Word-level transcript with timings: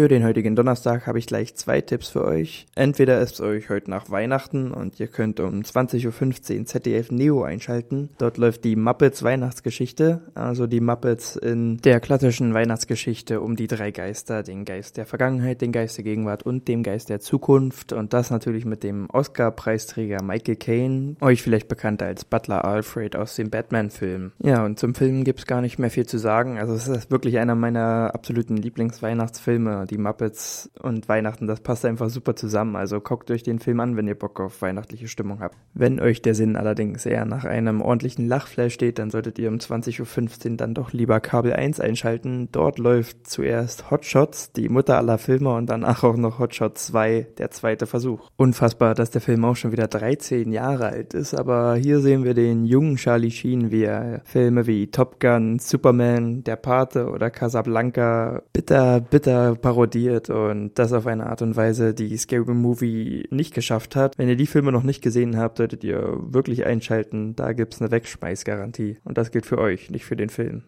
Für 0.00 0.08
den 0.08 0.24
heutigen 0.24 0.56
Donnerstag 0.56 1.06
habe 1.06 1.18
ich 1.18 1.26
gleich 1.26 1.56
zwei 1.56 1.82
Tipps 1.82 2.08
für 2.08 2.24
euch. 2.24 2.66
Entweder 2.74 3.20
ist 3.20 3.34
es 3.34 3.40
euch 3.42 3.68
heute 3.68 3.90
nach 3.90 4.10
Weihnachten 4.10 4.72
und 4.72 4.98
ihr 4.98 5.08
könnt 5.08 5.40
um 5.40 5.60
20.15 5.60 6.58
Uhr 6.60 6.64
ZDF 6.64 7.10
Neo 7.10 7.42
einschalten. 7.42 8.08
Dort 8.16 8.38
läuft 8.38 8.64
die 8.64 8.76
Muppets 8.76 9.22
Weihnachtsgeschichte, 9.22 10.22
also 10.34 10.66
die 10.66 10.80
Muppets 10.80 11.36
in 11.36 11.82
der 11.82 12.00
klassischen 12.00 12.54
Weihnachtsgeschichte 12.54 13.42
um 13.42 13.56
die 13.56 13.66
drei 13.66 13.90
Geister, 13.90 14.42
den 14.42 14.64
Geist 14.64 14.96
der 14.96 15.04
Vergangenheit, 15.04 15.60
den 15.60 15.70
Geist 15.70 15.98
der 15.98 16.04
Gegenwart 16.04 16.44
und 16.44 16.66
dem 16.66 16.82
Geist 16.82 17.10
der 17.10 17.20
Zukunft. 17.20 17.92
Und 17.92 18.14
das 18.14 18.30
natürlich 18.30 18.64
mit 18.64 18.82
dem 18.82 19.06
Oscar-Preisträger 19.10 20.22
Michael 20.22 20.56
Caine, 20.56 21.16
euch 21.20 21.42
vielleicht 21.42 21.68
bekannt 21.68 22.02
als 22.02 22.24
Butler 22.24 22.64
Alfred 22.64 23.16
aus 23.16 23.36
dem 23.36 23.50
Batman-Film. 23.50 24.32
Ja, 24.42 24.64
und 24.64 24.78
zum 24.78 24.94
Film 24.94 25.24
gibt's 25.24 25.44
gar 25.44 25.60
nicht 25.60 25.78
mehr 25.78 25.90
viel 25.90 26.06
zu 26.06 26.16
sagen. 26.16 26.58
Also 26.58 26.72
es 26.72 26.88
ist 26.88 27.10
wirklich 27.10 27.36
einer 27.38 27.54
meiner 27.54 28.12
absoluten 28.14 28.56
Lieblingsweihnachtsfilme 28.56 29.89
die 29.90 29.98
Muppets 29.98 30.70
und 30.82 31.08
Weihnachten, 31.08 31.46
das 31.46 31.60
passt 31.60 31.84
einfach 31.84 32.08
super 32.08 32.36
zusammen. 32.36 32.76
Also 32.76 33.00
guckt 33.00 33.30
euch 33.30 33.42
den 33.42 33.58
Film 33.58 33.80
an, 33.80 33.96
wenn 33.96 34.06
ihr 34.06 34.14
Bock 34.14 34.40
auf 34.40 34.62
weihnachtliche 34.62 35.08
Stimmung 35.08 35.40
habt. 35.40 35.56
Wenn 35.74 36.00
euch 36.00 36.22
der 36.22 36.34
Sinn 36.34 36.56
allerdings 36.56 37.06
eher 37.06 37.24
nach 37.24 37.44
einem 37.44 37.80
ordentlichen 37.80 38.26
Lachflash 38.26 38.74
steht, 38.74 38.98
dann 38.98 39.10
solltet 39.10 39.38
ihr 39.38 39.48
um 39.48 39.56
20.15 39.56 40.50
Uhr 40.50 40.56
dann 40.56 40.74
doch 40.74 40.92
lieber 40.92 41.20
Kabel 41.20 41.52
1 41.52 41.80
einschalten. 41.80 42.48
Dort 42.52 42.78
läuft 42.78 43.28
zuerst 43.28 43.90
Hotshots, 43.90 44.52
die 44.52 44.68
Mutter 44.68 44.96
aller 44.96 45.18
Filme 45.18 45.54
und 45.54 45.66
danach 45.68 46.04
auch 46.04 46.16
noch 46.16 46.38
Hotshot 46.38 46.78
2, 46.78 47.28
der 47.38 47.50
zweite 47.50 47.86
Versuch. 47.86 48.30
Unfassbar, 48.36 48.94
dass 48.94 49.10
der 49.10 49.20
Film 49.20 49.44
auch 49.44 49.56
schon 49.56 49.72
wieder 49.72 49.88
13 49.88 50.52
Jahre 50.52 50.86
alt 50.86 51.14
ist, 51.14 51.34
aber 51.34 51.74
hier 51.76 52.00
sehen 52.00 52.24
wir 52.24 52.34
den 52.34 52.64
jungen 52.64 52.96
Charlie 52.96 53.30
Sheen, 53.30 53.70
wie 53.70 53.84
er 53.84 54.22
Filme 54.24 54.66
wie 54.66 54.90
Top 54.90 55.20
Gun, 55.20 55.58
Superman, 55.58 56.44
Der 56.44 56.56
Pate 56.56 57.08
oder 57.08 57.30
Casablanca 57.30 58.42
bitter, 58.52 59.00
bitter 59.00 59.56
parodiert 59.70 60.30
und 60.30 60.72
das 60.74 60.92
auf 60.92 61.06
eine 61.06 61.26
Art 61.26 61.42
und 61.42 61.54
Weise, 61.54 61.94
die 61.94 62.16
Scary 62.16 62.54
Movie 62.54 63.28
nicht 63.30 63.54
geschafft 63.54 63.94
hat. 63.94 64.18
Wenn 64.18 64.28
ihr 64.28 64.34
die 64.34 64.48
Filme 64.48 64.72
noch 64.72 64.82
nicht 64.82 65.00
gesehen 65.00 65.36
habt, 65.36 65.58
solltet 65.58 65.84
ihr 65.84 66.16
wirklich 66.20 66.66
einschalten. 66.66 67.36
Da 67.36 67.52
gibt's 67.52 67.80
eine 67.80 67.92
Wegschmeißgarantie. 67.92 68.98
Und 69.04 69.16
das 69.16 69.30
gilt 69.30 69.46
für 69.46 69.58
euch, 69.58 69.88
nicht 69.88 70.04
für 70.04 70.16
den 70.16 70.28
Film. 70.28 70.62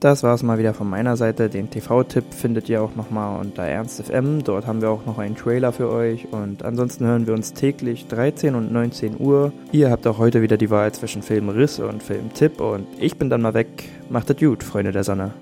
Das 0.00 0.24
war's 0.24 0.42
mal 0.42 0.58
wieder 0.58 0.74
von 0.74 0.90
meiner 0.90 1.16
Seite. 1.16 1.48
Den 1.48 1.70
TV-Tipp 1.70 2.34
findet 2.34 2.68
ihr 2.68 2.82
auch 2.82 2.96
nochmal 2.96 3.38
unter 3.38 3.62
Ernst 3.62 4.02
FM. 4.02 4.42
Dort 4.42 4.66
haben 4.66 4.82
wir 4.82 4.90
auch 4.90 5.06
noch 5.06 5.18
einen 5.18 5.36
Trailer 5.36 5.70
für 5.72 5.88
euch. 5.88 6.32
Und 6.32 6.64
ansonsten 6.64 7.06
hören 7.06 7.28
wir 7.28 7.34
uns 7.34 7.52
täglich 7.52 8.08
13 8.08 8.56
und 8.56 8.72
19 8.72 9.20
Uhr. 9.20 9.52
Ihr 9.70 9.88
habt 9.88 10.04
auch 10.08 10.18
heute 10.18 10.42
wieder 10.42 10.56
die 10.56 10.70
Wahl 10.70 10.90
zwischen 10.90 11.22
Filmriss 11.22 11.78
und 11.78 12.02
Filmtipp. 12.02 12.60
Und 12.60 12.88
ich 12.98 13.16
bin 13.16 13.30
dann 13.30 13.42
mal 13.42 13.54
weg. 13.54 13.84
Macht 14.10 14.30
es 14.30 14.36
gut, 14.36 14.64
Freunde 14.64 14.90
der 14.90 15.04
Sonne. 15.04 15.32